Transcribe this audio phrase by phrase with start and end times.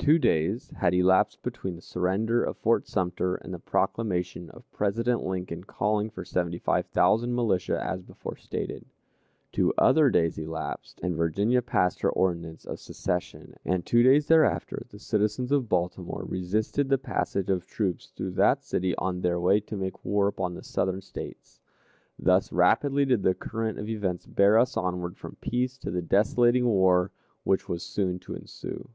[0.00, 5.26] Two days had elapsed between the surrender of Fort Sumter and the proclamation of President
[5.26, 8.86] Lincoln calling for seventy five thousand militia as before stated.
[9.50, 14.86] Two other days elapsed, and Virginia passed her ordinance of secession, and two days thereafter
[14.88, 19.58] the citizens of Baltimore resisted the passage of troops through that city on their way
[19.60, 21.60] to make war upon the Southern States.
[22.18, 26.66] Thus rapidly did the current of events bear us onward from peace to the desolating
[26.66, 27.10] war
[27.42, 28.88] which was soon to ensue.